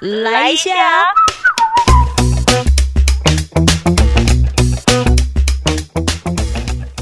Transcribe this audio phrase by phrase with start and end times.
[0.00, 0.70] 来一下。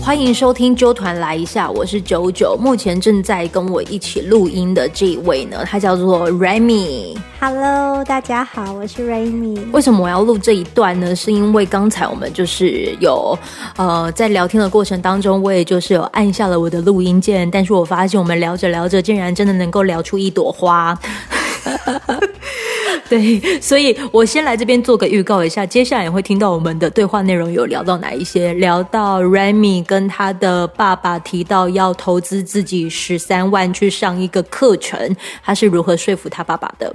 [0.01, 2.57] 欢迎收听纠团来一下，我是九九。
[2.57, 7.17] 目前正在跟我一起录音的这一位呢，他叫做 Remy。
[7.39, 9.71] Hello，大家好，我是 Remy。
[9.71, 11.15] 为什么我要录这一段呢？
[11.15, 13.39] 是因为刚才我们就是有
[13.77, 20.99] 呃在聊天的过程当中，我也就是有按下了我的录音键，但是我发现我们聊着聊着，竟然真的能够聊出一朵花。
[23.09, 36.95] 对，所以我先来这边做个预告一下，接下来也会听到我们的对话内容有聊到哪一些，聊到 Remy 跟他的爸爸提到要投资自己十三万去上一个课程，他是如何说服他爸爸的。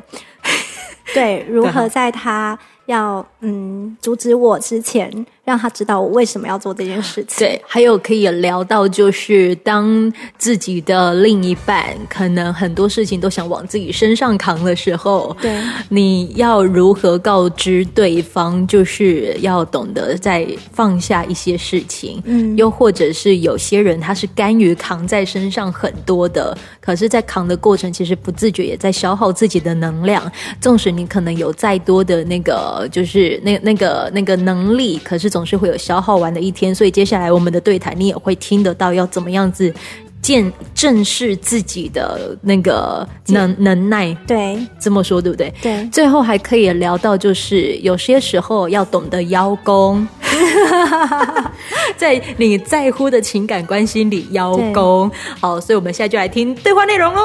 [1.13, 7.35] 对，如何在他要嗯阻止我之前，让他知道我为什么要做这件事情。
[7.45, 36.73] 对，还有可以聊到，就是当自己的另一半可能很多事情都想往自己身上扛的时候，对，你要如何告知对方，就是要懂得在放下一些事情，嗯又或者是有些人他是甘于扛在身上很多的，可是，在扛的过程其实不自觉也在消耗自己的能量，纵使你可能有再多的那个，就是那那个那个能力，可是总是会有消耗完的一天。
[36.73, 39.73] 所以接下来我们的对谈，你也会听得到要怎么样子
[40.21, 45.53] 见正视自己的那个能能耐，对这么说对不对？
[45.61, 50.07] 对最后还可以聊到，就是有些时候要懂得邀功，
[51.97, 55.11] 在你在乎的情感关系里邀功。
[55.41, 57.19] 好，所以我们现在就来听对话内容哦。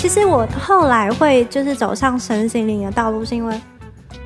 [0.00, 3.60] 其实我后来会就是走上神心灵的道路，是因为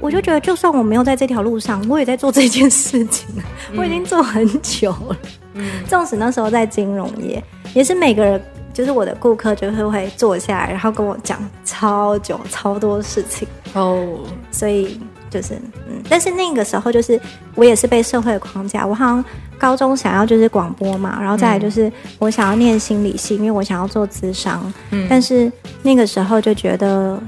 [0.02, 3.26] 我就觉得，就算我没有在这条路上，我也在做这件事情，
[3.74, 5.16] 我已经做很久了。
[5.54, 8.42] 嗯， 纵使那时候在金融业，也是每个人。
[8.74, 14.18] 就是我的顾客就是会坐下来，然后跟我讲超久、超多事情，哦，
[14.50, 15.52] 所以就是
[15.86, 17.20] 嗯，但是那个时候就是
[17.54, 19.22] 我也是被社会的框架，我好像
[19.58, 27.22] 高中想要就是广播嘛，然后再来就是我想要念心理系，因为我想要做咨商，嗯但是那个时候就觉得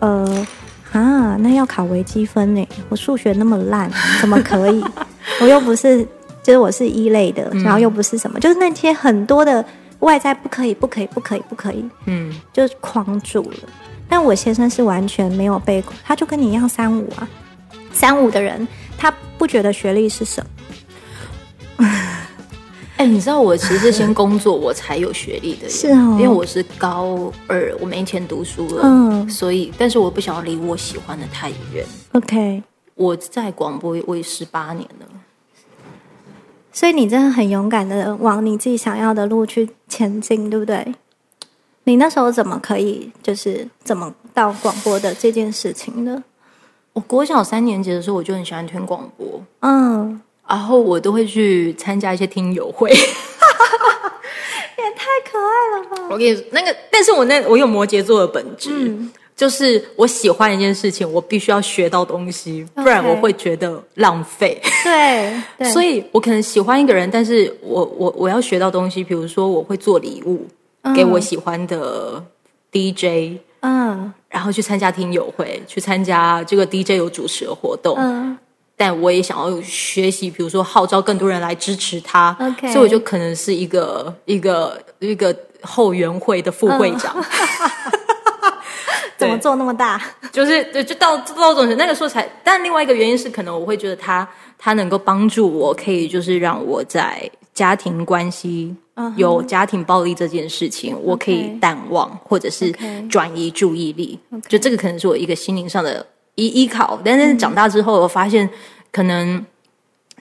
[0.00, 0.46] 呃
[0.92, 3.90] 啊，那要考微积分呢，我数学那么烂，
[4.20, 4.82] 怎么可以？
[5.40, 6.06] 我又不是
[6.42, 9.64] 就是我是一类的，然后又不是什么，就是那些很多的
[10.00, 13.68] 外在不可以，不可以，不可以，不可以，嗯，就是框住了。
[14.08, 17.28] 但我先生是完全没有被，他就跟你一样三五啊，
[17.92, 18.66] 三五的人，
[18.96, 20.50] 他不觉得学历是什么。
[22.98, 31.86] 哎、你知道我其实是先工作我才有学历的， 是哦因为我是高二，我没钱读书了，嗯所以，但是我不想要离我喜欢的太远。
[32.12, 32.62] OK，
[32.96, 35.06] 我在广播我也十八年了，
[36.72, 40.94] 所以你真的很勇敢的往你自己想要的路去前进，对不对？
[41.84, 46.24] 你那时候怎么可以就是怎么到广播的这件事情呢？
[46.94, 52.90] 我国小三年级的时候我就很喜欢听广播，嗯，然后我都会去参加一些听友会。
[54.78, 56.08] 也太可爱了吧！
[56.10, 64.60] 我跟你说，那个，但是我那我有摩羯座的本质，嗯就是我喜欢一件事情，我必须要学到东西，不然我会觉得浪费。
[64.82, 70.46] 对对， 所以以我可能喜欢一个人，但是我我我要学到东西，比如说我会做礼物、
[70.94, 72.24] 给我喜欢的
[72.72, 77.96] DJ，嗯然后去参加听友会，去参加这个 DJ 有主持的活动。
[77.98, 78.38] 嗯
[78.78, 87.20] 但我也想要学习，比如说号召更多人来支持他 OK 所以我就可能是一个一个一个后援会的副会长，
[89.18, 90.00] 怎么做那么大？
[90.30, 92.26] 就是对就到到这种那个时候才。
[92.44, 98.74] 但另外一个原因是，可能我会觉得他他能够帮助我，可以就是让我在家庭关系。
[99.14, 102.74] 有家庭暴力这件事情，我可以淡忘，或者是
[103.08, 104.18] 转移注意力。
[104.48, 106.04] 就这个可能是我一个心灵上的
[106.38, 107.00] 依依靠。
[107.04, 108.48] 但是长大之后，我发现
[108.92, 109.44] 可能，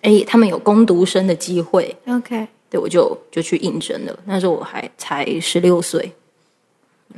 [0.01, 4.19] 哎，他们有攻读生的机会，OK，对我就就去应征了。
[4.25, 6.11] 那时候我还才十六岁，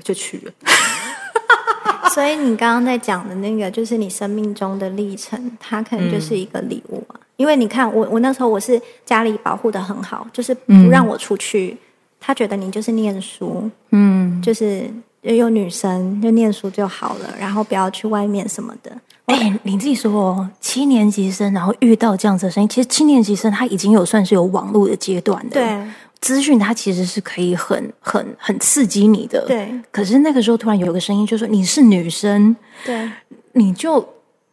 [0.04, 0.52] 就去了。
[2.14, 7.20] 所以你刚刚在讲的那个，就是你生命中的历程，它可能就是一个礼物啊。
[7.38, 11.78] 因为你看，我我那时候我是家里保护的很好，就是不让我出去。
[12.22, 14.92] 他觉得你就是念书，嗯，就是
[15.22, 18.92] 有女生就念书就好了，然后不要去外面什么的。
[19.26, 25.88] 哎、你自己说哦，七年级生，然后遇到这样子的声音，其实七年级生他已经有算是有网络的阶段的，，对。
[26.22, 29.46] 资讯它其实是可以很很很刺激你的，。
[29.48, 29.72] 对。
[29.90, 32.54] 可是那个时候突然有个声音就说你是女生，
[32.86, 33.10] 对。
[33.54, 34.06] 你就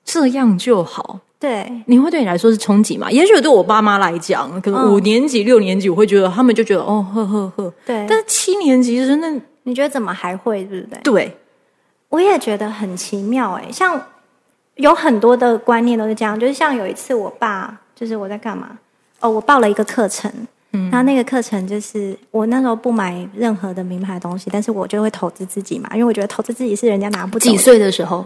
[0.05, 1.69] 这样就好，对。
[1.87, 3.11] 你会对你来说是冲击吗？
[3.11, 4.95] 也许对我爸妈来讲，可能嗯。
[4.95, 9.29] 五年级、六年级，我会觉得他们就觉得哦呵呵呵，对，但是七年级生那
[9.67, 11.01] 你觉得怎么还会，对不对？
[11.03, 11.37] 对，
[12.09, 14.01] 我也觉得很奇妙哎，像
[14.77, 18.79] 有很多的观念都是这样，就是像有一次我爸，就是我在干嘛？
[19.19, 20.31] 哦，我报了一个课程，
[20.71, 27.51] 嗯，然后那个课程就是我那时候不买任何的名牌东西，但是我就会投资自己嘛，因为我觉得投资自己是人家拿不走。
[27.51, 28.25] 几岁的时候？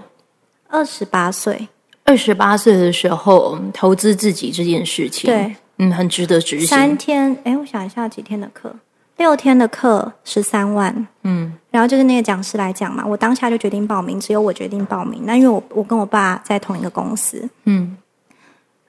[0.68, 1.68] 二十八岁。
[2.04, 6.66] 二十八岁的时候投资自己这件事情，对，嗯，很值得执行。
[6.66, 8.74] 三天，哎，我想一下几天的课。
[9.20, 15.24] 六天的课十三万，嗯，然后就是那个讲师来讲嘛，我当下就决定报名，只有我决定报名。
[15.26, 17.98] 那因为我我跟我爸在同一个公司，嗯，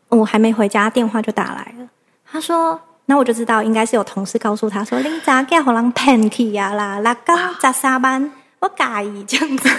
[0.07, 1.85] 我还没回家，电话就打来了。
[2.25, 6.97] 他说，那我就知道应该是有同事告诉他说，你咋给好人骗去呀啦？
[6.99, 9.67] 那刚十三班，我介意这样子。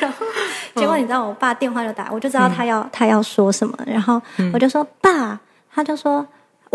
[0.00, 0.26] 然后
[0.74, 4.20] 结果你知道，我爸电话就打，我就知道他要他要说什么，然后
[4.52, 5.40] 我就说爸，
[5.74, 6.26] 他就说。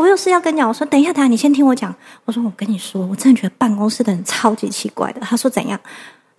[0.02, 1.94] 我有事要跟你讲，我说等一下，等下你先听我讲。
[2.26, 5.22] 我说我跟你说，我真的觉得办公室的人超级奇怪的。
[5.22, 5.80] 他说怎样？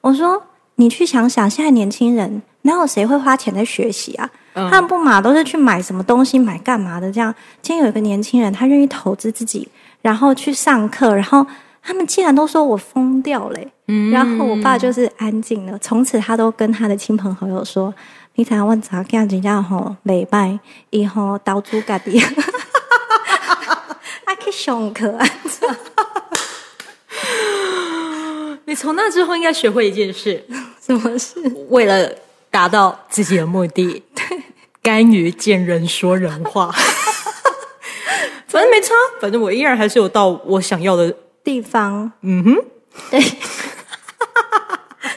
[0.01, 0.43] 我说
[0.75, 4.29] 你去想想，现在年轻人哪有谁会花钱在学习啊？
[4.55, 7.13] 他们不嘛都是去买什么东西，买干嘛的？
[7.13, 7.33] 这样，
[7.63, 9.69] 今天有一个年轻人，他愿意投资自己，
[10.01, 11.47] 然后去上课，然后
[11.81, 13.69] 他们竟然都说我疯掉嘞。
[14.11, 17.95] 然后我爸就是安静了，从此他都跟他的亲朋好友说
[18.35, 20.59] ：“你才问咋这样子样吼，礼拜
[20.91, 22.21] 以后到处各地。”
[24.53, 25.29] 胸可爱，
[28.67, 30.45] 你从那之后应该学会一件事，
[30.81, 31.41] 什么事？
[31.71, 32.13] 为了
[32.51, 34.43] 达到自己的目的，对，
[34.83, 36.71] 甘于见人说人话。
[38.47, 42.13] 反正没差，反正我依然还是有到我想要的地方。
[42.21, 42.55] 嗯哼，
[43.11, 43.19] 对，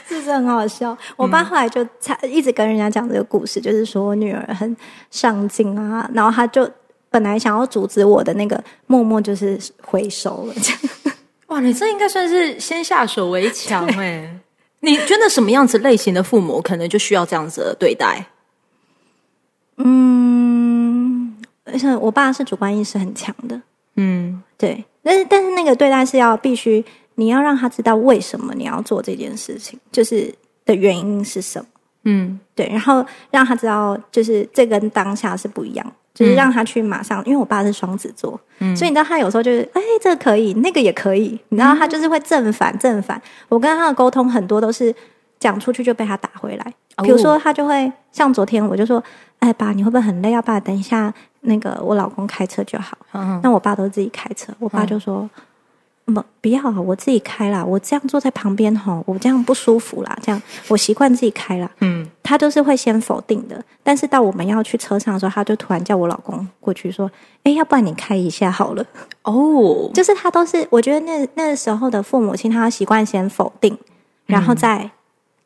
[0.08, 0.96] 是不是很好笑？
[1.16, 4.74] 我爸后来就才一直跟人家讲这个故事，就是说我女儿很
[5.10, 6.66] 上进啊，然后他就。
[7.16, 10.54] 本来想要阻止我的那个默默就是回收了，
[11.48, 11.60] 哇！
[11.60, 14.38] 你这应该算是先下手为强 哎。
[14.80, 18.26] 你觉得什么样子类型的父母可能就需要这样子的对待？
[19.78, 21.34] 嗯，
[21.64, 23.58] 而且我爸是主观意识很强的，
[23.94, 24.84] 嗯，对。
[25.02, 26.84] 但是但是那个对待是要必须
[27.14, 30.32] 你要让他知道为什么你要做这件事情，就是
[30.66, 31.66] 的原因是什么？
[32.04, 32.68] 嗯，对。
[32.68, 35.92] 然后让他知道，就是这跟当下是不一样。
[36.16, 38.30] 就是让他去马上，因为我爸是双子座，
[38.74, 43.20] 所以你知道他有时候就是，哎，这个可以，那个也可以，你知道他就是会正反正反。
[43.50, 44.92] 我跟他的沟通很多都是
[45.38, 46.72] 讲出去就被他打回来。
[47.04, 49.04] 比如说他就会像昨天我就说，
[49.40, 50.30] 哎爸，你会不会很累？
[50.30, 52.96] 要爸等一下那个我老公开车就好。
[53.42, 55.28] 那我爸都自己开车，我爸就说。
[56.06, 57.64] 不，不要，我自己开啦。
[57.64, 60.16] 我这样坐在旁边吼，我这样不舒服啦。
[60.22, 61.68] 这样我习惯自己开啦。
[61.80, 67.08] 嗯，他都是会先否定的，但是到我们要去车上的时候，他就突然叫我老公过去说
[67.44, 68.84] ：“哎，要不然你开一下好了。”
[69.22, 73.78] 哦，就是他都是，我觉得那那时候的父母亲，他习惯先否定，
[74.26, 74.90] 然后再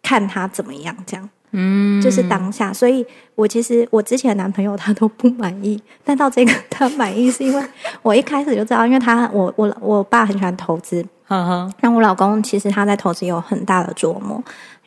[0.02, 1.28] 看他怎么样这样。
[1.52, 3.04] 嗯，就是当下，所以
[3.34, 7.62] 我其实我之前的男朋友他都不满意，但到这个他满意，是因为
[8.02, 14.40] 我一开始就知道，因为他我我我爸很喜欢投资，嗯哼，那我老公其实他在投资有很大的琢磨。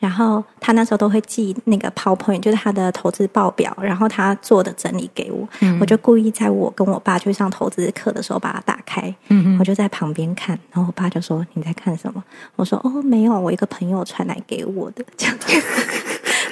[0.04, 5.48] 然后他那时候都会寄那个 PowerPoint，就是他的投资报表，然后他做的整理给我。
[5.80, 9.14] 我就故意在我跟我爸去上投资课的时候把它打开，
[9.58, 10.58] 我就在旁边看。
[10.70, 12.22] 然后我爸就说：“你在看什么？”
[12.54, 15.02] 我说：“哦，没有，我一个朋友传来给我的。
[15.16, 15.38] ”这样，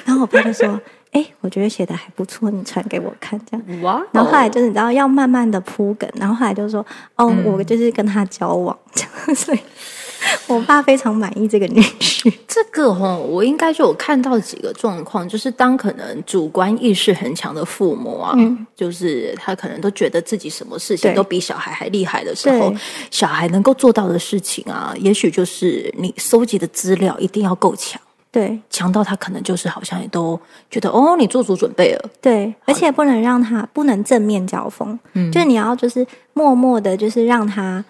[0.05, 0.81] 然后我爸就说
[1.13, 4.01] ：“哎，我觉得写的还不错，你传给我看。”这样，哇！
[4.11, 6.83] 然后后来就是你知道要慢慢的铺梗，然后后来就说
[7.17, 8.75] ：“哦，我就是跟他交往。
[8.95, 9.59] ”这样，所以。
[10.47, 12.33] 我爸非常满意这个女婿。
[12.47, 18.35] 这个哈，我应该就有看到几个状况，就是当可能主观意识很强的父母啊，
[18.75, 22.73] 就是他可能都觉得自己什么事情都比小孩还厉害的时候，
[23.11, 27.99] 小孩能够做到的事情啊，也许就是你收集的资料一定要够强，
[28.31, 30.39] 对，强到他可能就是好像也都
[30.69, 37.83] 觉得哦，你做足准备了，对，而且不能让他不能正面交锋，嗯，就是你要就是默默的，就是让他。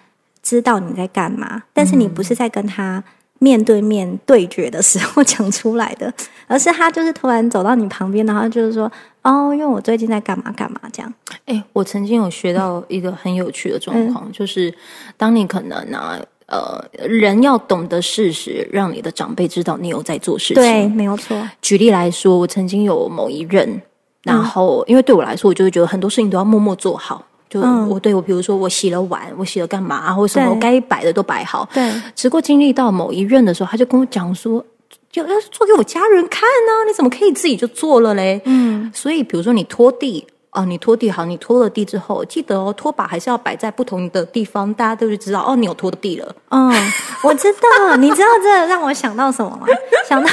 [0.44, 3.02] 知道你在干嘛，但是你不是在跟他
[3.40, 6.12] 面对面对决的时候讲出来的，
[6.46, 8.90] 而是他就是突然走到你旁边，然后就是说
[9.22, 11.12] ：“哦，因为我最近在干嘛干嘛。”这样。
[11.46, 14.72] 哎，我曾经有学到一个很有趣的状况，就是
[15.16, 20.62] 当你可能呢，呃，人要懂得事实，让你的长辈知道你有在做事情。
[20.62, 21.36] 对，没有错。
[21.60, 23.80] 举例来说，我曾经有某一任，
[24.22, 27.26] 然后因为对我来说，我就会觉得很多事情都要默默做好。
[27.60, 31.68] 就我对我，比如说我洗了碗，我洗了干嘛，或者什么该摆的都摆好。
[31.72, 34.64] 对，只不过经历到某一任的时候，他就跟我讲说，
[35.12, 38.40] 就要做给我家人看呢，你怎么可以自己就做了嘞？
[38.44, 46.34] 嗯，所以比如说你拖地哦，你拖地好，你拖了地之后，记得哦，拖把还是要摆在不同的地方，大家都会知道哦，你有拖地了。
[46.50, 46.72] 嗯，
[47.22, 49.66] 我知道，你知道这让我想到什么吗？
[50.08, 50.28] 想到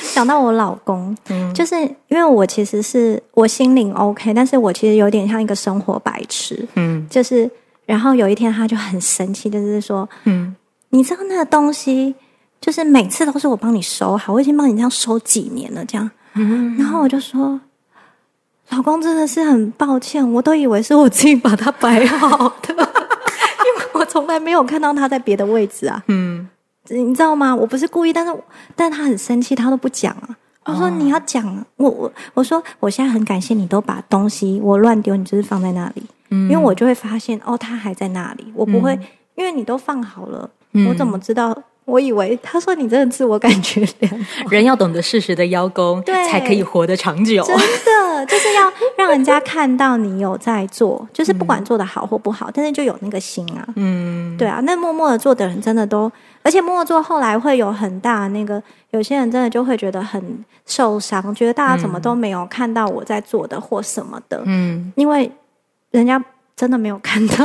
[0.00, 1.74] 想到我老公，嗯就是
[2.08, 7.50] 因为我其实是我心灵 OK，但是我其实有点像一个生活白痴，嗯，就是
[7.86, 10.54] 然后有一天他就很生气，就是说，嗯，
[10.90, 12.14] 你知道那个东西，
[12.60, 17.60] 就是每次都是我帮你收好，我已经帮你这样收几年了，这样，嗯，然后我就说。
[18.70, 26.02] 老公真的是很抱歉，我都以为是我自己把它摆好的， 因为我从来没有看到他在别的位置啊。
[26.08, 26.33] 嗯，
[26.90, 27.54] 你知道吗？
[27.54, 28.34] 我不是故意，但是
[28.76, 30.36] 但他很生气，他都不讲啊。
[30.66, 38.98] 我说你要讲，我我我说我现在很感谢你都把东西我乱丢，你就是放在那里，因为我就会发现哦，他还在那里，我不会，
[39.34, 40.48] 因为你都放好了，
[40.88, 41.54] 我怎么知道？
[41.84, 47.44] 我以为他说你真的自我感觉良好， 人要懂得适时的邀功，对，才可以活得长久。
[47.44, 53.66] 真的就是要让人家看到你有在做，就是不管做的好或不好，但是就有那个心啊。
[53.76, 56.10] 嗯，对啊，那默默的做的人真的都，
[56.42, 58.62] 而且默默做后来会有很大那个，
[58.92, 64.42] 有些人真的就会觉得很受伤，觉得大家怎么都没有看到我在做的或什么的。
[64.46, 65.30] 嗯，因为
[65.90, 66.22] 人家。
[66.56, 67.44] 真的没有看到，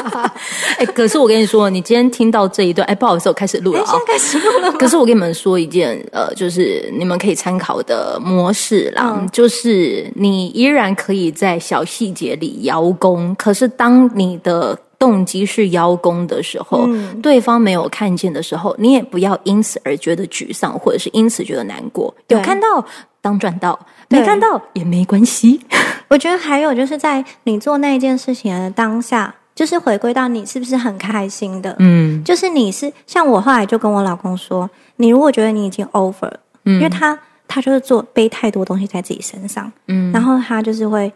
[0.78, 4.72] 哎，可是我跟你说，你今天听到这一段，哎，不好意思，我开始录了啊，开始录了。
[4.72, 16.88] 可是我跟你们说一件，呃，就是你们可以参考的模式啦，就是你依然可以在小细节里邀功，可是当你的动机是邀功的时候，
[17.22, 22.12] 对方没有看见的时候，你也不要因此而觉得沮丧，或者是因此觉得难过。
[22.28, 22.82] 有看到
[23.28, 25.60] 当赚到，没看到也没关系。
[26.08, 31.76] 我觉得还有就是在你做那件事情的当下，就是回归到你是不是很开心的？
[31.78, 36.32] 嗯，就是你是像我后来就跟我老公说，你如果觉得你已经 over，
[36.64, 41.12] 嗯，因为他他就是做背太多东西在自己身上，嗯，然后他就是会，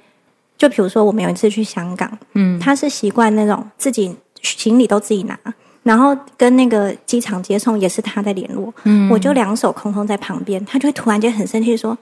[0.58, 5.38] 就比如说我们有一次去香港，嗯，他是习惯那种自己行李都自己拿，
[5.82, 11.96] 然后跟那个机场接送也是他在联络，嗯，我就两手空空在旁边，他就会突然间很生气说。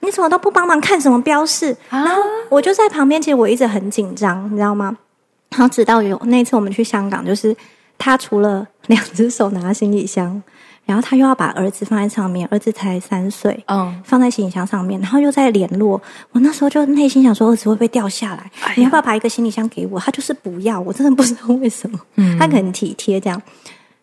[0.00, 1.76] 你怎么都不帮忙看什么标示？
[1.88, 4.96] 然后我就在旁边，其实我一直很紧张，你知道吗？
[5.50, 7.56] 然后直到有那次我们去香港，就是
[7.98, 10.40] 他除了两只手拿行李箱，
[10.86, 16.00] 然后他又要把儿子放在上面，儿子才三岁，嗯，放在行李箱上面，然后又在联络。
[16.32, 18.50] 我那时候就内心想说，儿子会不会掉下来？
[18.76, 20.00] 你要不要把一个行李箱给我？
[20.00, 21.98] 他就是不要，我真的不知道为什么。
[22.14, 23.42] 嗯，他很体贴，这样，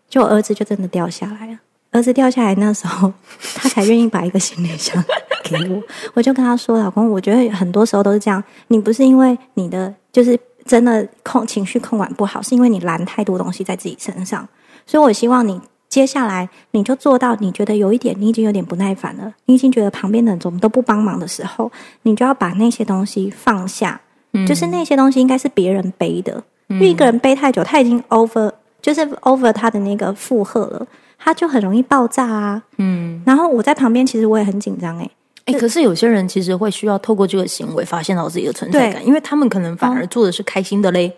[0.09, 1.57] 就儿子就真的掉下来了。
[1.91, 3.13] 儿子掉下来那时候，
[3.55, 5.01] 他才愿意把一个行李箱
[5.43, 5.81] 给我。
[6.15, 8.43] 我就跟他说：“老公，我觉得很多时候都是这样。
[8.69, 10.35] 你不是因为你的就是
[10.65, 14.47] 真的控情绪控管不好，是因为你拦太多东西在自己身上。
[14.87, 15.61] 所以我希望你
[15.93, 21.71] 接下来你就做到，你觉得有一点你已经有点不耐烦了，你已经觉得旁边的人怎么都不帮忙的时候，
[22.01, 24.01] 你就要把那些东西放下。
[24.31, 24.47] 嗯。
[24.47, 30.87] 就是那些东西应该是别人背的，因为一个人背太久，他已经 over，就是 over 他的那个负荷了。”
[31.25, 35.09] 他就很容易爆炸啊，嗯，然后我在旁边，其实我也很紧张，哎，
[35.45, 41.15] 哎，可是有些人其实会需要透过这个行为发现到自己的存在感，因为他们可能反而做的是开心的嘞。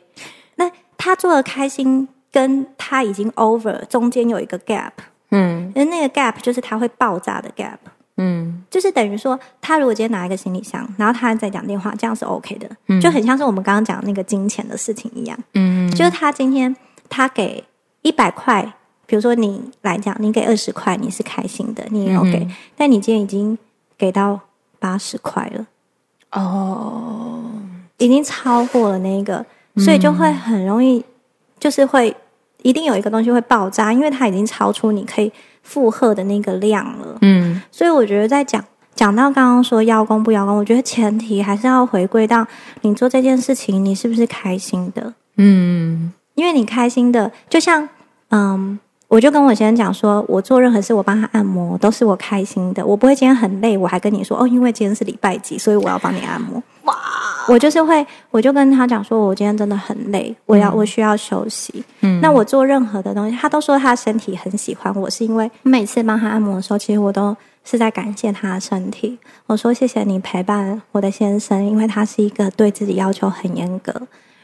[0.58, 4.92] 那他做的开心，跟他已经 over 中间有一个 gap，
[5.32, 7.77] 嗯，那那个 gap 就是他会爆炸的 gap，
[8.18, 16.75] 嗯，就是等于说，他如果今天拿一个行李箱，然后他在讲电话，这样是 OK 的，就很像是我们刚刚讲那个金钱的事情一样，嗯，就是他今天
[17.08, 17.63] 他给
[18.01, 18.74] 一百块。
[19.08, 23.56] 比如说你来讲，你给二十块，你是开心的，你也有给，但你今天已经
[23.96, 24.39] 给到
[24.80, 25.68] 八十块了，
[26.32, 27.44] 哦，
[27.98, 29.46] 已经超过了那个，
[29.77, 31.06] 所以就会很容易，
[31.60, 32.18] 就是会
[32.66, 35.32] 一定有一个东西会爆炸，因为它已经超出你可以
[35.62, 37.18] 负荷的那个量了。
[37.22, 38.64] 嗯，所以我觉得在讲
[38.96, 42.46] 讲到刚刚说邀功不邀功，我觉得前提还是要回归到
[42.82, 45.14] 你做这件事情，你是不是开心的？
[45.38, 47.88] 嗯，因为你开心的，就像
[48.30, 48.80] 嗯。
[49.08, 52.86] 我就跟我先生讲说，我做任何事，我帮他按摩，都是我开心的。
[52.86, 56.62] 我不会今天很累，我还跟你说哦，因为今天是礼拜几，所以我要帮你按摩。
[56.84, 56.96] 哇！
[57.48, 61.84] 我就是会，我就跟他讲说，我今天真的很累，我要我需要休息。
[62.02, 69.20] 嗯，那我做任何的东西，他都说他身体很喜欢我，是因为每次帮他按摩的时候，其实我都是在感谢他的身体。
[69.46, 73.94] 我说谢谢你陪伴我的先生，因为他是一个对自己要求很严格，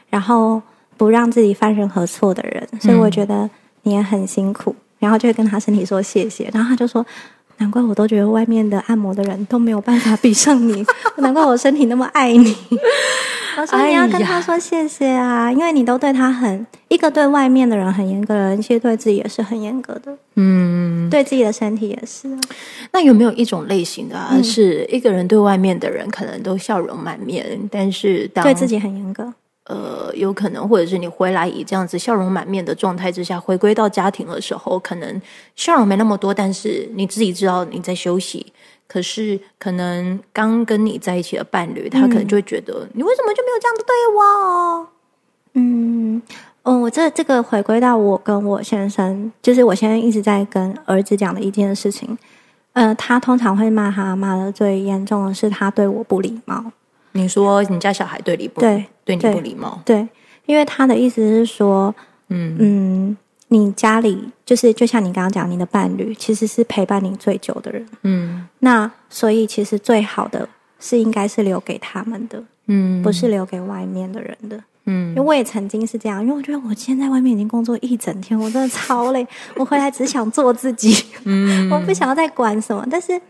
[0.08, 0.62] 然后
[0.96, 3.50] 不让自己犯任何错的人，所以我觉得。
[3.82, 7.04] 你也很辛苦，然后就会跟他身体说谢谢，然后他就说
[7.58, 10.84] ：“难怪我都觉得外面的按摩的人都没有办法比上你，
[11.18, 12.56] 难怪我身体那么爱你。
[13.58, 22.26] ”我说：“你要跟他说谢谢啊，因为你都对他很一个对外面的人很严格的人，其实对自己也是很严格的。”嗯，对自己的身体也是。
[22.92, 29.34] 那有没有一种类型的，啊，是一个人对外面的人可能都笑容满面，但是对自己很严格？
[29.64, 35.22] 呃，有可能，或者是你回来以这样子笑容满面的状态之下，回归到家庭的时候，可能
[35.54, 38.52] 笑容没那么多，但是你自己知道你在休息。
[38.88, 44.88] 可是，可能刚跟你在一起的伴侣，他可能就会觉得，你为什么就没有这样子对我？
[45.54, 46.20] 嗯，
[46.62, 52.18] 哦，我这这个回归到我跟我先生，就是我现在一直在跟儿子讲的一件事情。
[52.74, 56.72] 呃，他通常会骂他骂的最严重的是他对我不礼貌。
[57.12, 59.80] 你说你家小孩对你不对对你不礼貌？
[59.84, 60.06] 对，
[60.46, 61.94] 因为他的意思是说，
[62.28, 62.56] 嗯。
[62.58, 63.16] 嗯，
[63.48, 70.48] 你家里就是就像你刚刚讲，你的伴侣其实是陪伴你最久的人，嗯，那所以其实最好的
[70.80, 79.26] 是应该是留给他们的，嗯，不是留给外面的人的，嗯，因为我也曾经是这样，因为我觉得我今天在外面已经工作一整天，我真的超累，
[79.56, 83.20] 我回来只想做自己，嗯， 我不想要再管什么，但是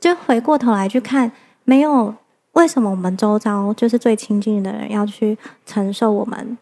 [0.00, 1.30] 就回过头来去看，
[1.64, 2.14] 没有。
[2.58, 6.58] 为什么我们周遭就是最亲近的人要去承受我们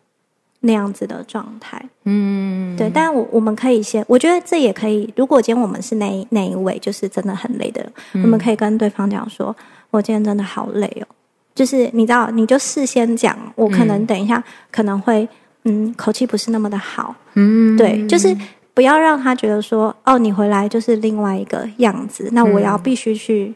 [0.61, 1.83] 那样子的状态？
[2.05, 2.91] 嗯，对。
[2.93, 5.11] 但我我们可以先，我觉得这也可以。
[5.17, 9.57] 如果今天我们是那那一位，就是真的很累的，我们可以跟对方讲说
[9.91, 11.07] ：“我今天真的好累哦。”
[11.55, 15.27] 就是你知道，你就事先讲，我可能等一下可能会
[15.65, 17.15] 嗯口气不是那么的好。
[17.35, 18.37] 嗯，对，就是
[18.75, 23.55] 不要让他觉得说：“哦，你回来就是另外一个样子。”那我要必须去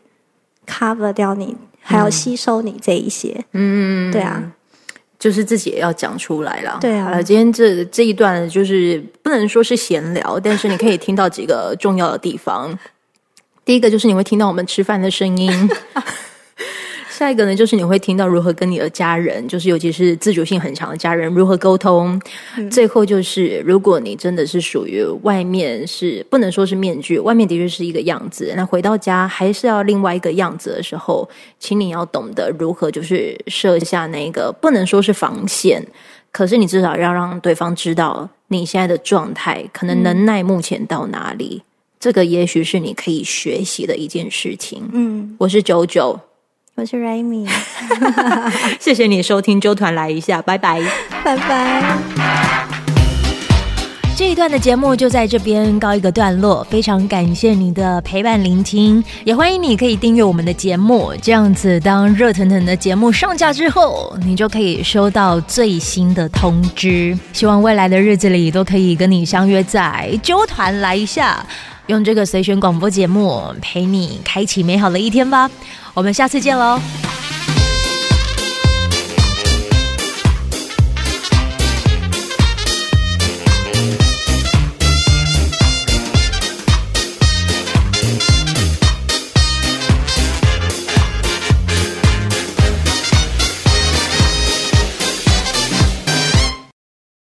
[0.67, 1.55] cover 掉你。
[1.81, 4.43] 还要吸收你这一些，嗯，对啊，
[5.19, 6.79] 就是自己也要讲出来了。
[6.81, 12.79] 对啊，今天这这一段就是不能说是闲聊，但是你可以听到几个重要的地方。
[13.65, 15.51] 第一个就是你会听到我们吃饭的声音。
[17.21, 22.19] 下一个呢，就是你会听到如何跟你的家人，就是尤其是自主性很强的家人如何沟通。
[22.71, 35.87] 最后就是，如果你真的是属于外面是不能说是面具，外面的确是一个样子，那回到家还是要另外一个样子的时候，请你要懂得如何就是设下那个不能说是防线，
[36.33, 41.63] 可是你至少要让对方知道你现在的状态，可能能耐目前到哪里。
[41.99, 44.89] 这个也许是你可以学习的一件事情。
[44.95, 46.19] 嗯，我是九九。
[46.81, 47.47] 我是 Raymi，
[48.81, 50.81] 谢谢你收听周团来一下，拜拜，
[51.23, 51.99] 拜拜。
[54.17, 67.15] 这一段的节目就在这边告一个段落，非常感谢你的陪伴聆听，也欢迎你可以订阅我们的节目，这样子当热腾腾的节目上架之后，你就可以收到最新的通知。
[67.35, 71.45] 希望未来的日子里都可以跟你相约在周团来一下。
[71.87, 75.51] 用这个随选广播节目陪你开启美好的一天吧，
[75.95, 76.79] 我们下次见喽。